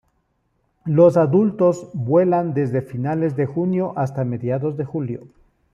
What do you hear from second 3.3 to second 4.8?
de junio hasta mediados